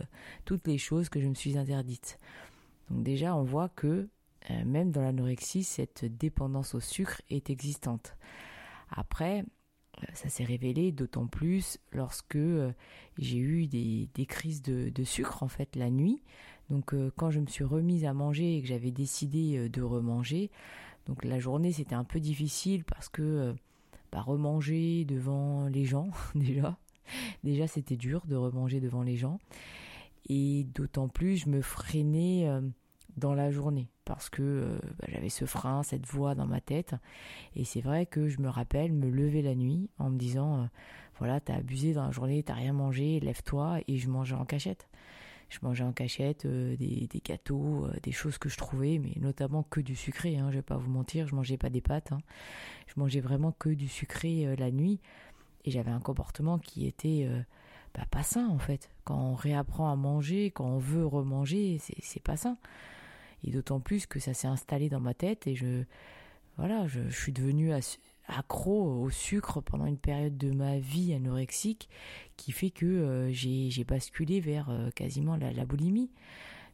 [0.46, 2.20] toutes les choses que je me suis interdites.
[2.90, 4.10] Donc déjà, on voit que
[4.50, 8.16] euh, même dans l'anorexie, cette dépendance au sucre est existante.
[8.90, 12.72] Après, euh, ça s'est révélé d'autant plus lorsque euh,
[13.18, 16.24] j'ai eu des, crises de, sucre en fait la nuit.
[16.70, 20.50] Donc quand je me suis remise à manger et que j'avais décidé de remanger,
[21.08, 23.54] donc la journée c'était un peu difficile parce que
[24.12, 26.78] bah, remanger devant les gens déjà,
[27.44, 29.40] déjà c'était dur de remanger devant les gens
[30.30, 32.48] et d'autant plus je me freinais
[33.18, 36.96] dans la journée parce que euh, bah, j'avais ce frein, cette voix dans ma tête.
[37.56, 40.66] Et c'est vrai que je me rappelle me lever la nuit en me disant euh,
[41.20, 43.80] voilà, t'as abusé dans la journée, t'as rien mangé, lève-toi.
[43.88, 44.90] Et je mangeais en cachette.
[45.52, 49.80] Je mangeais en cachette euh, des, gâteaux, des choses que je trouvais, mais notamment que
[49.80, 50.38] du sucré.
[50.38, 52.12] Hein, je vais pas vous mentir, je mangeais pas des pâtes.
[52.12, 52.22] Hein.
[52.88, 55.00] Je mangeais vraiment que du sucré la nuit.
[55.66, 57.30] Et j'avais un comportement qui était
[57.94, 58.90] bah, pas sain en fait.
[59.04, 62.58] Quand on réapprend à manger, quand on veut remanger, c'est pas sain
[63.44, 65.84] et d'autant plus que ça s'est installé dans ma tête et je
[66.58, 67.74] voilà je, suis devenu
[68.32, 71.90] accro au sucre pendant une période de ma vie anorexique
[72.38, 76.10] qui fait que euh, j'ai basculé vers euh, quasiment la, boulimie.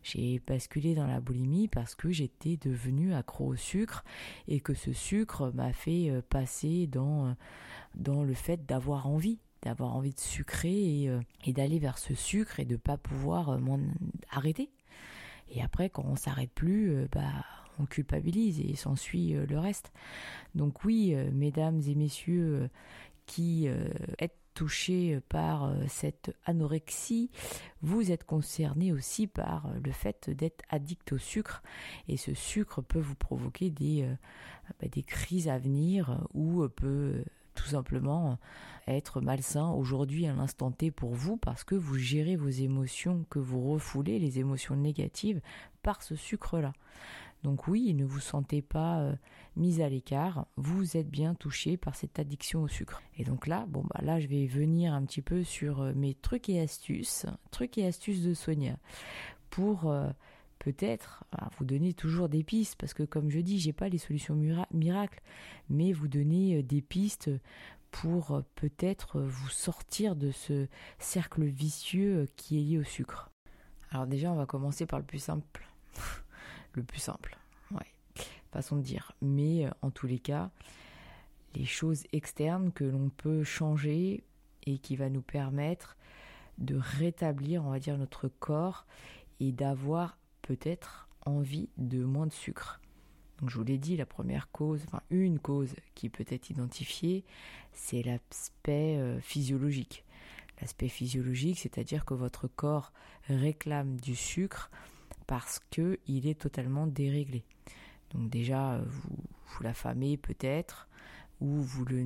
[0.03, 4.03] J'ai basculé dans la boulimie parce que j'étais devenu accro au sucre
[4.47, 7.35] et que ce sucre m'a fait euh, passer dans
[7.95, 11.09] dans le fait d'avoir envie d'avoir envie de sucrer
[11.43, 13.79] et, d'aller vers ce sucre et de pas pouvoir m'en
[14.29, 14.69] arrêter.
[15.49, 17.43] Et après, quand on s'arrête plus, bah,
[17.79, 19.91] on culpabilise et s'ensuit euh, le reste.
[20.55, 22.69] Donc oui, euh, mesdames et messieurs
[23.25, 23.67] qui
[24.19, 27.29] êtes touchés par cette anorexie,
[27.81, 31.61] vous êtes concernés aussi par le fait d'être addict au sucre
[32.07, 34.07] et ce sucre peut vous provoquer des,
[34.79, 37.21] bah, des crises à venir ou peut
[37.53, 38.37] tout simplement
[38.87, 43.39] être malsain aujourd'hui à l'instant T pour vous parce que vous gérez vos émotions que
[43.39, 45.41] vous refoulez, les émotions négatives,
[45.81, 46.73] par ce sucre-là.
[47.43, 49.15] Donc oui, ne vous sentez pas euh,
[49.55, 53.01] mis à l'écart, vous êtes bien touché par cette addiction au sucre.
[53.17, 56.15] Et donc là, bon bah là je vais venir un petit peu sur euh, mes
[56.15, 58.77] trucs et astuces, trucs et astuces de Sonia
[59.49, 60.09] pour euh,
[60.59, 61.23] peut-être
[61.57, 64.35] vous donner toujours des pistes parce que comme je dis, j'ai pas les solutions
[64.71, 65.21] miracles,
[65.69, 67.29] mais vous donner des pistes
[67.91, 70.67] pour peut-être vous sortir de ce
[70.99, 73.31] cercle vicieux qui est lié au sucre.
[73.91, 75.67] Alors déjà, on va commencer par le plus simple.
[76.77, 77.37] Le plus simple,
[78.51, 79.11] façon de dire.
[79.21, 80.49] Mais en tous les cas,
[81.55, 84.23] les choses externes que l'on peut changer
[84.63, 85.95] et qui va nous permettre
[86.57, 88.85] de rétablir, on va dire, notre corps
[89.39, 92.81] et d'avoir peut-être envie de moins de sucre.
[93.39, 97.23] Donc je vous l'ai dit, la première cause, enfin une cause qui peut être identifiée,
[97.73, 100.03] c'est l'aspect euh, physiologique.
[100.59, 102.91] L'aspect physiologique, c'est-à-dire que votre corps
[103.29, 104.71] réclame du sucre
[105.27, 107.43] parce que il est totalement déréglé.
[108.11, 110.87] Donc déjà, vous, vous l'affamez peut-être,
[111.41, 112.05] ou vous le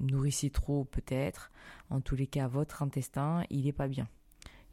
[0.00, 1.50] nourrissez trop peut-être.
[1.90, 4.08] En tous les cas, votre intestin, il n'est pas bien.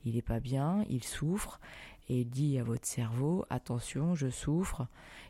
[0.06, 1.60] Il n'est pas bien, il souffre,
[2.08, 4.88] et dit à votre cerveau, attention, je souffre,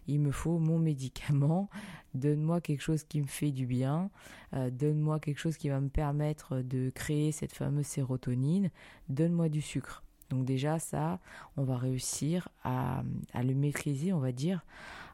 [0.08, 1.70] il me faut mon médicament,
[2.14, 4.12] donne-moi quelque chose qui me fait du bien,
[4.54, 8.70] euh, donne-moi quelque chose qui va me permettre de créer cette fameuse sérotonine,
[9.10, 10.04] donne-moi du sucre.
[10.30, 11.20] Donc déjà ça,
[11.58, 13.04] on va réussir à,
[13.36, 14.66] le maîtriser, on va dire,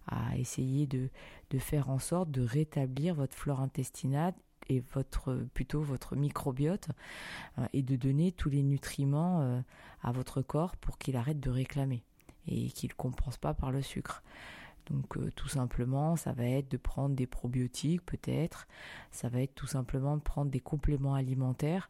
[0.08, 1.10] à essayer de,
[1.58, 4.34] faire en sorte de rétablir votre flore intestinale
[4.68, 6.90] et votre plutôt votre microbiote
[7.60, 9.62] euh, et de donner tous les nutriments euh,
[10.04, 12.04] à votre corps pour qu'il arrête de réclamer
[12.48, 14.22] et qu'il ne compense pas par le sucre.
[14.90, 18.68] Donc euh, tout simplement, ça va être de prendre des probiotiques peut-être,
[19.12, 21.90] ça va être tout simplement de prendre des compléments alimentaires.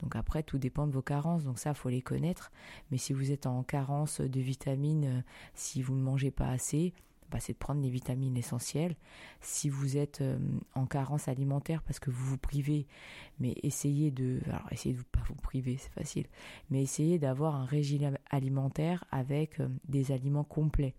[0.00, 2.52] Donc après, tout dépend de vos carences, donc ça, faut les connaître.
[2.90, 6.92] Mais si vous êtes en carence de vitamines, si vous ne mangez pas assez,
[7.38, 8.96] c'est de prendre les vitamines essentielles.
[9.40, 10.38] Si vous êtes euh,
[10.74, 12.86] en carence alimentaire parce que vous vous privez,
[13.38, 16.26] mais essayez de, alors essayez de pas vous priver, c'est facile,
[16.70, 20.94] mais essayez d'avoir un régime alimentaire avec euh, des aliments complets,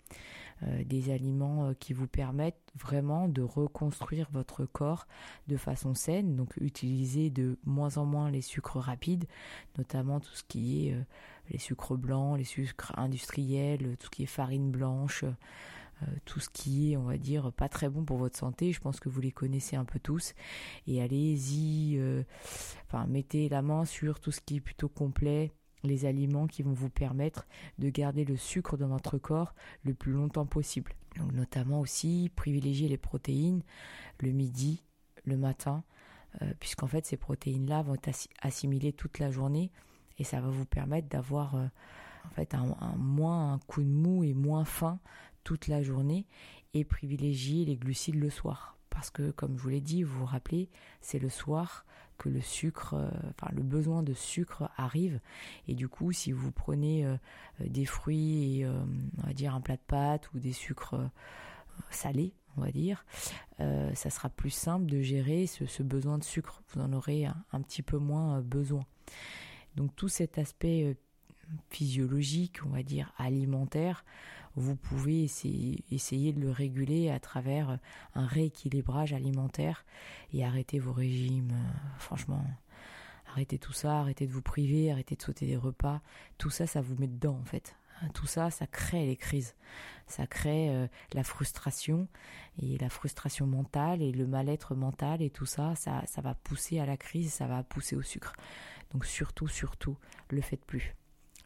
[0.64, 5.08] euh, des aliments qui vous permettent vraiment de reconstruire votre corps
[5.48, 6.36] de façon saine.
[6.36, 9.26] Donc utilisez de moins en moins les sucres rapides,
[9.78, 10.96] notamment tout ce qui est
[11.50, 15.24] les sucres blancs, les sucres industriels, tout ce qui est farine blanche.
[16.04, 18.72] Euh, tout ce qui est, on va dire, pas très bon pour votre santé.
[18.72, 20.34] Je pense que vous les connaissez un peu tous.
[20.86, 22.24] Et allez-y, euh,
[22.86, 25.52] enfin, mettez la main sur tout ce qui est plutôt complet,
[25.84, 27.48] les aliments qui vont vous permettre
[27.80, 30.94] de garder le sucre dans votre corps le plus longtemps possible.
[31.18, 33.64] Donc, notamment aussi, privilégier les protéines
[34.20, 34.84] le midi,
[35.26, 35.84] le matin,
[36.42, 38.10] euh, puisqu'en fait, ces protéines-là vont être
[38.42, 39.72] assimilées toute la journée
[40.20, 42.56] et ça va vous permettre d'avoir en fait
[42.98, 45.00] moins un coup de mou et moins faim
[45.48, 46.26] toute la journée
[46.74, 48.78] et privilégier les glucides le soir.
[48.90, 51.86] Parce que, comme je vous l'ai dit, vous vous rappelez, c'est le soir
[52.18, 55.22] que le sucre, euh, enfin le besoin de sucre arrive.
[55.70, 57.16] Et du coup, si vous prenez euh,
[57.62, 61.00] des fruits et on va dire un plat de pâtes ou des sucres
[61.92, 63.06] salés, on va dire,
[63.60, 66.62] ça sera plus simple de gérer ce, besoin de sucre.
[66.74, 68.86] Vous en aurez un petit peu moins besoin.
[69.78, 70.98] Donc tout cet aspect
[71.70, 74.04] physiologique, on va dire alimentaire,
[74.58, 77.78] vous pouvez essayer, de le réguler à travers
[78.16, 79.86] un rééquilibrage alimentaire
[80.34, 81.52] et arrêter vos régimes.
[81.52, 82.44] Euh, franchement,
[83.32, 86.02] arrêtez tout ça, arrêtez de vous priver, arrêtez de sauter des repas.
[86.40, 87.76] Tout ça, ça vous met dedans en fait.
[88.14, 89.56] Tout ça, ça crée les crises.
[90.08, 92.08] Ça crée euh, la frustration
[92.62, 96.80] et la frustration mentale et le mal-être mental et tout ça, ça, ça va pousser
[96.80, 98.34] à la crise, ça va pousser au sucre.
[98.92, 99.98] Donc surtout, surtout,
[100.30, 100.96] le faites plus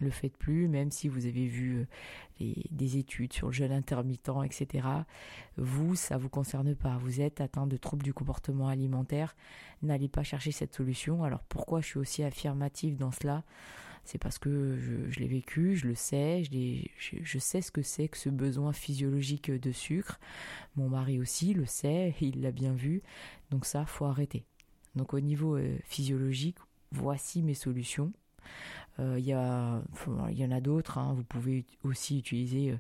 [0.03, 1.85] le faites plus, même si vous avez vu
[2.41, 4.87] euh, des études sur le jeûne intermittent, etc.
[5.57, 6.97] Vous, ça vous concerne pas.
[6.97, 9.35] Vous êtes atteint de troubles du comportement alimentaire.
[9.81, 11.23] N'allez pas chercher cette solution.
[11.23, 13.43] Alors pourquoi je suis aussi affirmative dans cela?
[14.03, 18.07] C'est parce que je, l'ai vécu, je le sais, je, je sais ce que c'est
[18.07, 20.19] que ce besoin physiologique de sucre.
[20.75, 23.03] Mon mari aussi le sait, il l'a bien vu.
[23.51, 24.43] Donc ça, faut arrêter.
[24.95, 26.57] Donc au niveau euh, physiologique,
[26.91, 28.11] voici mes solutions.
[28.99, 30.97] Euh, il y, en a d'autres.
[30.97, 31.13] Hein.
[31.15, 32.77] Vous pouvez aussi utiliser euh,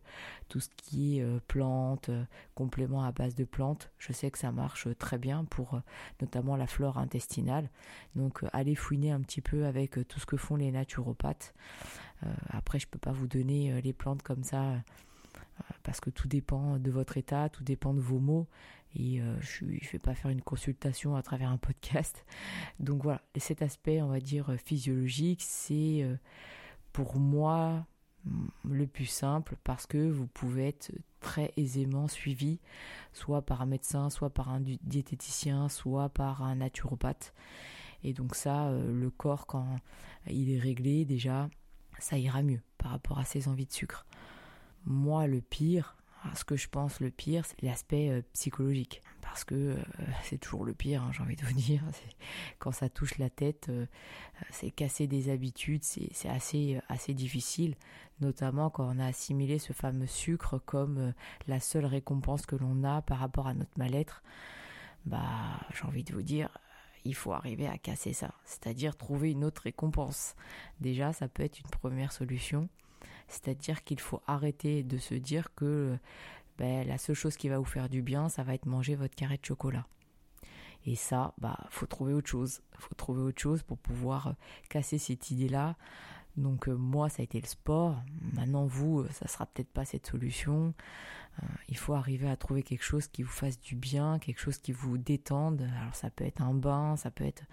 [0.49, 2.09] tout ce qui est euh, plantes,
[2.55, 3.91] compléments à base de plantes.
[3.97, 5.79] Je sais que ça marche très bien pour
[6.19, 7.69] notamment la flore intestinale.
[8.15, 11.53] Donc allez fouiner un petit peu avec tout ce que font les naturopathes.
[12.49, 14.75] après, je peux pas vous donner les plantes comme ça
[15.83, 18.47] parce que tout dépend de votre état, tout dépend de vos mots.
[18.95, 22.25] Et euh, je ne vais pas faire une consultation à travers un podcast.
[22.79, 26.15] Donc voilà, cet aspect, on va dire, physiologique, c'est euh,
[26.91, 27.85] pour moi
[28.25, 32.59] mm, le plus simple parce que vous pouvez être très aisément suivi,
[33.13, 37.33] soit par un médecin, soit par un diététicien, soit par un naturopathe.
[38.03, 39.77] Et donc ça, euh, le corps, quand
[40.27, 41.49] il est réglé déjà,
[41.99, 44.05] ça ira mieux par rapport à ses envies de sucre.
[44.85, 45.95] Moi, le pire,
[46.35, 49.01] ce que je pense le pire, c'est l'aspect euh, psychologique.
[49.21, 49.77] Parce que euh,
[50.23, 51.83] c'est toujours le pire, hein, j'ai envie de vous dire.
[52.59, 53.85] Quand ça touche la tête, euh,
[54.51, 57.75] c'est casser des habitudes, c'est assez, assez difficile.
[58.19, 61.13] Notamment quand on a assimilé ce fameux sucre comme
[61.47, 64.21] la seule récompense que l'on a par rapport à notre mal-être.
[65.05, 66.55] Bah, j'ai envie de vous dire,
[67.03, 68.35] il faut arriver à casser ça.
[68.45, 70.35] C'est-à-dire trouver une autre récompense.
[70.79, 72.69] Déjà, ça peut être une première solution.
[73.31, 75.97] C'est-à-dire qu'il faut arrêter de se dire que
[76.57, 79.15] ben, la seule chose qui va vous faire du bien, ça va être manger votre
[79.15, 79.87] carré de chocolat.
[80.85, 82.61] Et ça, bah, faut trouver autre chose.
[82.77, 84.35] Faut trouver autre chose pour pouvoir
[84.69, 85.75] casser cette idée-là
[86.37, 88.01] donc euh, moi, ça a été le sport.
[88.33, 90.73] Maintenant, vous, euh, ça sera peut-être pas cette solution.
[91.41, 94.57] Euh, il faut arriver à trouver quelque chose qui vous fasse du bien, quelque chose
[94.57, 95.67] qui vous détende.
[95.81, 97.43] Alors ça peut être un bain, ça peut être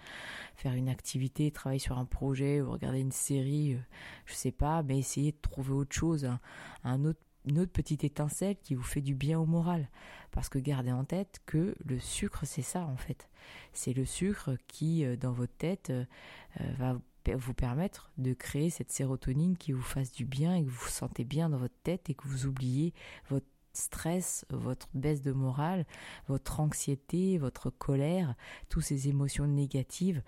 [0.55, 3.77] faire une activité, travailler sur un projet ou regarder une série,
[4.25, 6.29] je sais pas, mais essayer de trouver autre chose,
[6.83, 9.87] un, autre une autre petite étincelle qui vous fait du bien au moral.
[10.31, 13.29] Parce que gardez en tête que le sucre, c'est ça en fait.
[13.71, 15.91] C'est le sucre qui, dans votre tête,
[16.77, 16.99] va
[17.35, 20.89] vous permettre de créer cette sérotonine qui vous fasse du bien et que vous vous
[20.89, 22.93] sentez bien dans votre tête et que vous oubliez
[23.29, 25.85] votre stress, votre baisse de morale,
[26.27, 28.35] votre anxiété, votre colère,
[28.69, 30.23] toutes ces émotions négatives.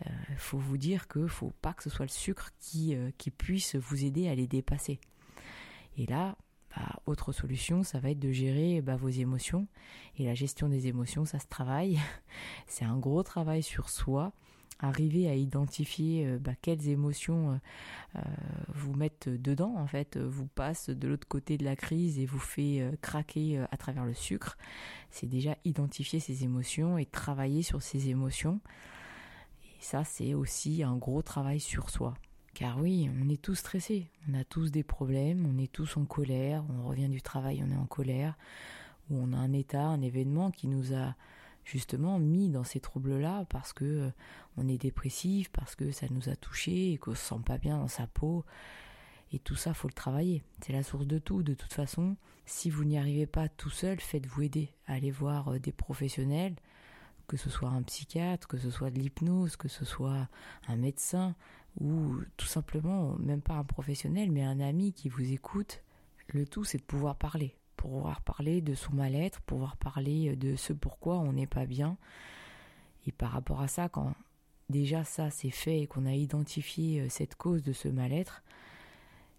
[0.00, 3.10] Il euh, faut vous dire que faut pas que ce soit le sucre qui, euh,
[3.36, 5.00] puisse vous aider à les dépasser.
[5.96, 6.36] Et là,
[6.76, 9.66] bah, autre solution, ça va être de gérer bah, vos émotions.
[10.16, 11.98] Et la gestion des émotions, ça se travaille.
[12.66, 14.32] C'est un gros travail sur soi
[14.80, 17.56] arriver à identifier euh, bah, quelles émotions euh,
[18.16, 18.20] euh,
[18.74, 22.38] vous mettent dedans, en fait, vous passe de l'autre côté de la crise et vous
[22.38, 24.56] fait craquer à travers le sucre,
[25.10, 28.60] c'est déjà identifier ces émotions et travailler sur ces émotions.
[29.64, 32.14] Et ça, c'est aussi un gros travail sur soi.
[32.54, 36.04] Car oui, on est tous stressés, on a tous des problèmes, on est tous en
[36.04, 38.36] colère, on revient du travail, on est en colère,
[39.10, 41.14] ou on a un état, un événement qui nous a
[41.68, 44.10] justement mis dans ces troubles-là parce que euh,
[44.56, 47.76] on est dépressif, parce que ça nous a touché et qu'on se sent pas bien
[47.76, 48.44] dans sa peau.
[49.32, 50.42] Et tout ça, faut le travailler.
[50.62, 51.42] C'est la source de tout.
[51.42, 54.72] De toute façon, si vous n'y arrivez pas tout seul, faites-vous aider.
[54.86, 56.56] Allez voir euh, des professionnels,
[57.26, 60.28] que ce soit un psychiatre, que ce soit de l'hypnose, que ce soit
[60.68, 61.34] un médecin,
[61.80, 65.82] ou tout simplement, même pas un professionnel, mais un ami qui vous écoute.
[66.28, 70.72] Le tout, c'est de pouvoir parler pouvoir parler de son mal-être, pouvoir parler de ce
[70.72, 71.96] pourquoi on n'est pas bien.
[73.06, 74.12] Et par rapport à ça, quand
[74.68, 78.42] déjà ça c'est fait et qu'on a identifié euh, cette cause de ce mal-être,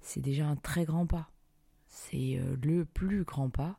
[0.01, 1.29] c'est déjà un très grand pas.
[1.87, 3.77] c'est le plus grand pas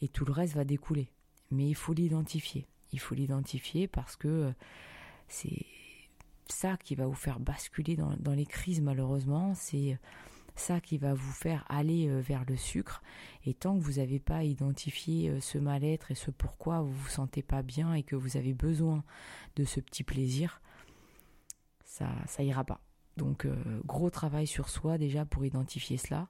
[0.00, 1.08] et tout le reste va découler.
[1.50, 2.66] Mais il faut l'identifier.
[2.92, 4.52] Il faut l'identifier parce que
[5.28, 5.66] c'est
[6.48, 9.54] ça qui va vous faire basculer dans, dans les crises malheureusement.
[9.54, 9.98] C'est
[10.54, 13.02] ça qui va vous faire aller euh, vers le sucre.
[13.44, 17.08] Et tant que vous n'avez pas identifié euh, ce mal-être et ce pourquoi vous vous
[17.08, 19.04] sentez pas bien et que vous avez besoin
[19.56, 20.60] de ce petit plaisir,
[21.84, 22.80] ça, ça ira pas.
[23.16, 26.28] Donc euh, gros travail sur soi déjà pour identifier cela.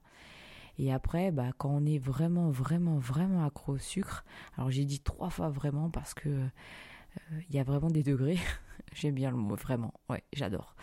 [0.77, 4.25] Et après, bah, quand on est vraiment, vraiment, vraiment accro au sucre,
[4.57, 6.47] alors j'ai dit trois fois vraiment parce que
[7.49, 8.37] il y a vraiment des degrés.
[8.93, 10.75] J'aime bien le mot vraiment, ouais, j'adore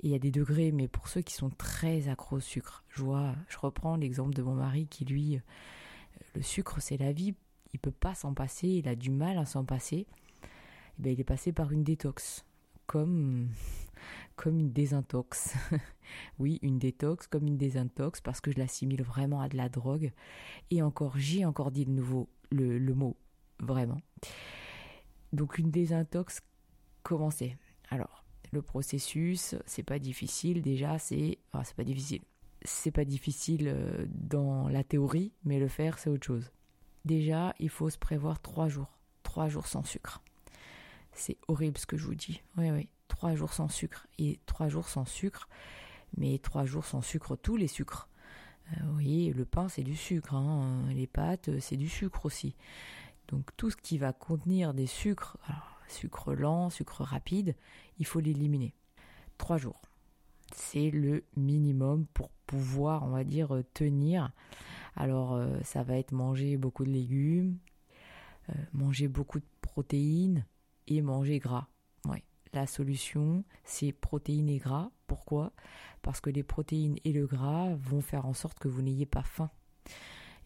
[0.00, 3.02] il y a des degrés, mais pour ceux qui sont très accros au sucre, je
[3.48, 5.40] je reprends l'exemple de mon mari qui lui, euh,
[6.34, 7.34] le sucre c'est la vie,
[7.72, 10.06] il peut pas s'en passer, il a du mal à s'en passer.
[10.42, 12.44] Eh ben, il est passé par une détox,
[12.86, 13.48] comme
[14.36, 15.54] comme une désintox.
[16.38, 20.12] oui, une détox comme une désintox parce que je l'assimile vraiment à de la drogue.
[20.70, 23.16] Et encore, j'ai encore dit le nouveau le, mot
[23.60, 24.00] vraiment.
[25.32, 26.40] Donc une désintox,
[27.02, 27.56] comment c'est
[27.90, 32.22] Alors, le processus, c'est pas difficile déjà, c'est enfin, c'est pas difficile.
[32.62, 36.50] C'est pas difficile euh, dans la théorie, mais le faire c'est autre chose.
[37.04, 40.22] Déjà, il faut se prévoir trois jours, trois jours sans sucre.
[41.12, 42.42] C'est horrible ce que je vous dis.
[42.56, 45.48] Oui, oui, trois jours sans sucre et trois jours sans sucre,
[46.16, 48.08] mais trois jours sans sucre, tous les sucres.
[48.72, 50.84] Euh, oui, le pain c'est du sucre, hein.
[50.90, 52.54] les pâtes c'est du sucre aussi.
[53.28, 55.36] Donc tout ce qui va contenir des sucres,
[55.88, 57.54] sucre lent, sucre rapide,
[57.98, 58.74] il faut l'éliminer.
[59.36, 59.82] Trois jours.
[60.54, 64.32] C'est le minimum pour pouvoir, on va dire, tenir.
[64.96, 67.58] Alors, euh, ça va être manger beaucoup de légumes,
[68.50, 70.44] euh, manger beaucoup de protéines
[70.86, 71.68] et manger gras.
[72.04, 72.24] Ouais.
[72.52, 74.90] La solution, c'est protéines et gras.
[75.06, 75.52] Pourquoi?
[76.02, 79.22] Parce que les protéines et le gras vont faire en sorte que vous n'ayez pas
[79.22, 79.50] faim.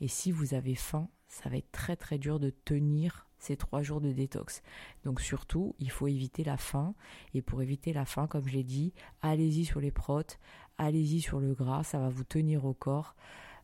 [0.00, 3.82] Et si vous avez faim, ça va être très très dur de tenir ces trois
[3.82, 4.62] jours de détox.
[5.04, 6.94] Donc surtout, il faut éviter la faim.
[7.34, 10.38] Et pour éviter la faim, comme je l'ai dit, allez-y sur les protes,
[10.78, 13.16] allez-y sur le gras, ça va vous tenir au corps.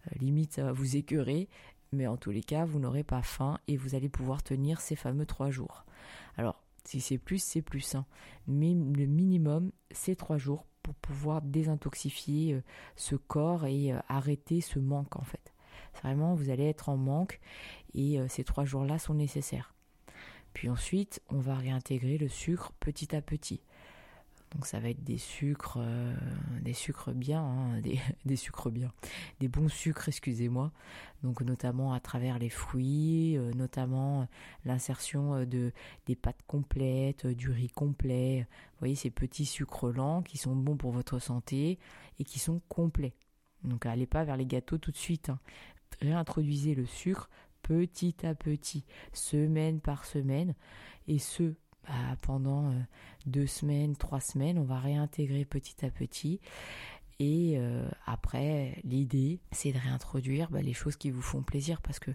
[0.07, 1.49] Euh, limite, ça va vous écœurer.
[1.93, 4.97] Mais en tous les cas, vous n'aurez pas faim et vous allez pouvoir tenir ces
[4.97, 5.87] fameux trois jours.
[6.37, 7.95] Alors, si c'est plus, c'est plus.
[7.95, 8.05] Hein.
[8.47, 12.63] Mais le minimum, c'est trois jours pour pouvoir désintoxifier euh,
[12.97, 15.55] ce corps et euh, arrêter ce manque en fait.
[16.03, 17.41] Vraiment, vous allez être en manque
[17.95, 19.75] et euh, ces trois jours-là sont nécessaires.
[20.53, 23.61] Puis ensuite, on va réintégrer le sucre petit à petit.
[24.55, 26.17] Donc ça va être des sucres, euh,
[26.63, 27.81] des sucres bien, hein,
[28.25, 28.91] des, sucres bien,
[29.41, 30.73] des bons sucres, excusez-moi.
[31.23, 34.27] Donc notamment à travers les fruits, euh, notamment
[34.65, 35.73] l'insertion de
[36.07, 38.47] des pâtes complètes, du riz complet.
[38.73, 41.79] Vous voyez ces petits sucres lents qui sont bons pour votre santé
[42.19, 43.15] et qui sont complets.
[43.65, 45.29] Donc allez pas vers les gâteaux tout de suite.
[45.29, 45.39] Hein
[46.01, 47.29] réintroduisez le sucre
[47.63, 50.55] petit à petit, semaine par semaine,
[51.07, 51.55] et ce,
[51.87, 52.75] bah, pendant euh,
[53.27, 56.41] deux semaines, trois semaines, on va réintégrer petit à petit.
[57.21, 61.99] Et euh, après, l'idée, c'est de réintroduire bah, les choses qui vous font plaisir, parce
[61.99, 62.13] que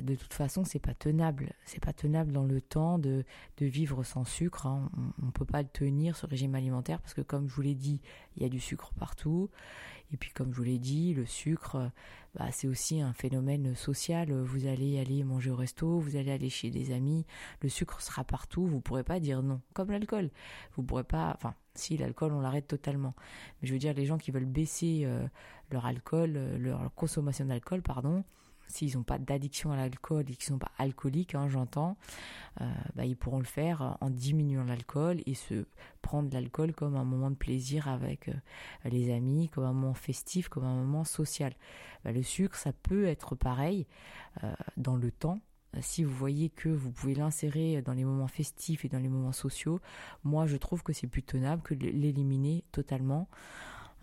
[0.00, 1.52] de toute façon, c'est pas tenable.
[1.64, 3.24] C'est pas tenable dans le temps de,
[3.60, 4.66] vivre sans sucre.
[4.66, 4.90] Hein.
[5.22, 8.00] On, ne peut pas tenir ce régime alimentaire parce que, comme je vous l'ai dit,
[8.36, 9.48] il y a du sucre partout.
[10.12, 11.90] Et puis, comme je vous l'ai dit, le sucre,
[12.34, 14.32] bah, c'est aussi un phénomène social.
[14.32, 17.24] Vous allez aller manger au resto, vous allez aller chez des amis,
[17.60, 18.66] le sucre sera partout.
[18.66, 20.30] Vous pourrez pas dire non, comme l'alcool.
[20.76, 23.14] Vous pourrez pas, enfin, si l'alcool, on l'arrête totalement.
[23.60, 25.26] Mais je veux dire, les gens qui veulent baisser euh,
[25.70, 28.24] leur alcool, euh, leur consommation d'alcool, pardon
[28.68, 31.96] s'ils n'ont pas d'addiction à l'alcool et qu'ils sont pas alcooliques, hein, j'entends,
[32.60, 35.66] euh, bah, ils pourront le faire en diminuant l'alcool et se
[36.02, 38.34] prendre l'alcool comme un moment de plaisir avec euh,
[38.84, 41.52] les amis, comme un moment festif, comme un moment social.
[42.04, 43.86] Bah, le sucre, ça peut être pareil
[44.44, 45.40] euh, dans le temps.
[45.80, 49.32] Si vous voyez que vous pouvez l'insérer dans les moments festifs et dans les moments
[49.32, 49.80] sociaux,
[50.24, 53.28] moi je trouve que c'est plus tenable que de l'éliminer totalement.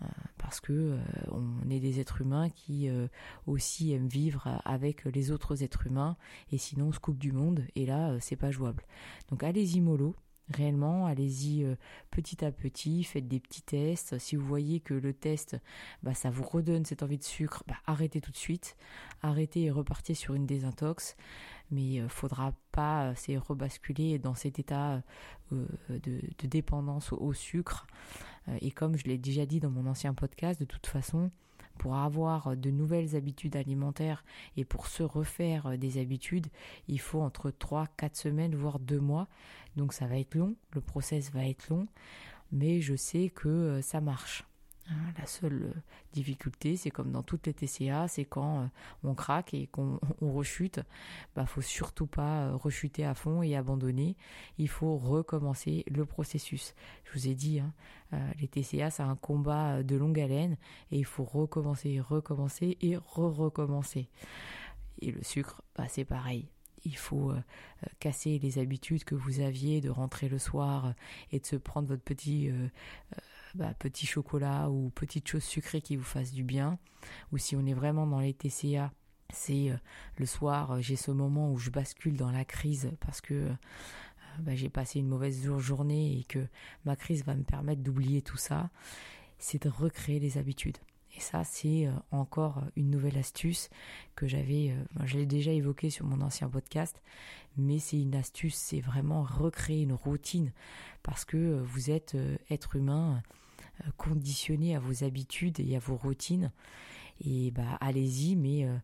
[0.02, 0.06] Euh,
[0.38, 0.98] parce que euh,
[1.30, 3.06] on est des êtres humains qui euh,
[3.46, 6.16] aussi aiment vivre avec les autres êtres humains
[6.50, 8.84] et sinon on se coupe du monde et là c'est pas jouable.
[9.30, 10.16] Donc allez-y mollo,
[10.52, 11.64] réellement, allez-y
[12.10, 14.18] petit à petit, faites des petits tests.
[14.18, 15.56] Si vous voyez que le test,
[16.02, 18.76] bah, ça vous redonne cette envie de sucre, bah, arrêtez tout de suite,
[19.22, 21.16] arrêtez et repartez sur une désintox.
[21.70, 25.02] Mais euh, faudra pas c'est rebasculer dans cet état
[25.50, 27.86] de, dépendance au sucre.
[28.48, 31.30] Euh, et comme je l'ai déjà dit dans mon ancien podcast, de toute façon,
[31.78, 34.24] pour avoir de nouvelles habitudes alimentaires
[34.56, 36.46] et pour se refaire euh, des habitudes,
[36.88, 39.28] il faut entre 3, 4 semaines, voire 2 mois.
[39.76, 41.86] Donc ça va être long, le process va être long,
[42.52, 44.44] mais je sais que euh, ça marche.
[44.90, 45.80] Hein, la seule euh,
[46.12, 48.66] difficulté, c'est comme dans toutes les TCA, c'est quand euh,
[49.02, 50.80] on craque et qu'on rechute.
[51.34, 54.14] Bah, faut surtout pas euh, rechuter à fond et abandonner.
[54.58, 56.74] Il faut recommencer le processus.
[57.04, 57.72] Je vous ai dit, hein,
[58.38, 60.56] les TCA, c'est un combat de longue haleine
[60.92, 64.08] et il faut recommencer, recommencer et re-recommencer.
[65.00, 66.48] Et le sucre, bah, c'est pareil
[66.86, 67.32] il faut
[67.98, 70.92] casser les habitudes que vous aviez de rentrer le soir
[71.32, 72.50] et de se prendre votre petit
[73.54, 76.78] bah, petit chocolat ou petite chose sucrée qui vous fasse du bien.
[77.32, 78.92] Ou si on est vraiment dans les TCA,
[79.32, 79.76] c'est euh,
[80.18, 83.54] le soir, euh, j'ai ce moment où je bascule dans la crise parce que euh,
[84.40, 86.46] bah, j'ai passé une mauvaise journée et que
[86.84, 88.70] ma crise va me permettre d'oublier tout ça.
[89.38, 90.78] C'est de recréer les habitudes.
[91.16, 93.70] Et ça, c'est encore une nouvelle astuce
[94.16, 94.74] que j'avais,
[95.04, 97.00] je l'ai déjà évoqué sur mon ancien podcast,
[97.56, 100.50] mais c'est une astuce, c'est vraiment recréer une routine
[101.04, 102.16] parce que vous êtes
[102.50, 103.22] être humain,
[103.80, 106.52] euh, conditionner à vos habitudes et à vos routines.
[107.24, 108.76] Et bah allez-y, mais euh,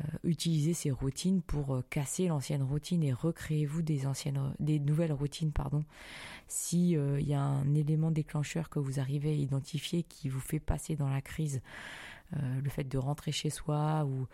[0.00, 5.84] euh, utilisez ces routines pour casser l'ancienne routine et recréez-vous des anciennes, nouvelles routines, pardon.
[6.46, 10.60] Si il y a un élément déclencheur que vous arrivez à identifier qui vous fait
[10.60, 11.60] passer dans la crise,
[12.32, 14.26] le fait de rentrer chez soi ou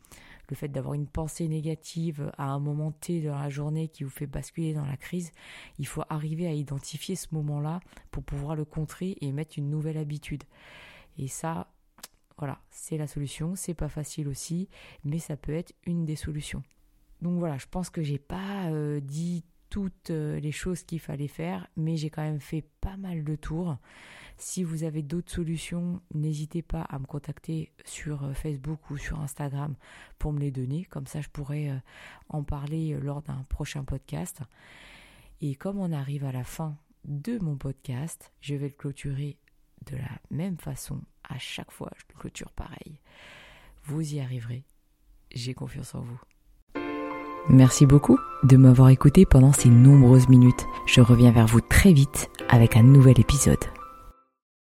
[0.49, 4.11] le fait d'avoir une pensée négative à un moment T dans la journée qui vous
[4.11, 5.33] fait basculer dans la crise,
[5.79, 7.81] il faut arriver à identifier ce moment-là
[8.11, 10.45] pour pouvoir le contrer et mettre une nouvelle habitude.
[11.19, 11.69] Et ça,
[12.39, 13.55] voilà, c'est la solution.
[13.55, 14.69] C'est pas facile aussi,
[15.05, 16.63] mais ça peut être une des solutions.
[17.23, 21.27] Donc voilà, je pense que j'ai pas euh, dit toutes euh, les choses qu'il fallait
[21.27, 23.77] faire, mais j'ai quand même fait pas mal de tours.
[24.37, 29.19] Si vous avez d'autres solutions, n'hésitez pas à me contacter sur euh, Facebook ou sur
[29.19, 29.75] Instagram
[30.21, 30.85] pour me les donner.
[30.85, 31.79] Comme ça, je pourrais euh,
[32.29, 34.43] en parler lors d'un prochain podcast.
[35.41, 39.39] Et comme on arrive à la fin de mon podcast, je vais le clôturer
[39.91, 41.91] de la même façon à chaque fois.
[41.97, 43.01] Je clôture pareil.
[43.83, 44.67] Vous y arriverez.
[45.33, 46.21] J'ai confiance en vous.
[47.49, 50.67] Merci beaucoup de m'avoir écouté pendant ces nombreuses minutes.
[50.87, 53.65] Je reviens vers vous très vite avec un nouvel épisode.